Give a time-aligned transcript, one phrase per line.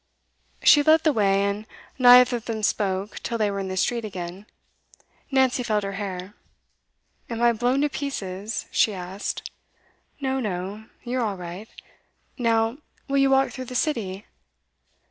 [0.63, 1.67] She led the way, and
[1.99, 4.47] neither of them spoke till they were in the street again.
[5.29, 6.33] Nancy felt her hair.
[7.29, 9.51] 'Am I blown to pieces?' she asked.
[10.19, 11.69] 'No, no; you're all right.
[12.35, 14.25] Now, will you walk through the City?